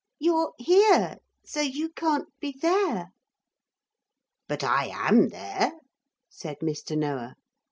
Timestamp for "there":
2.59-3.13, 5.29-5.73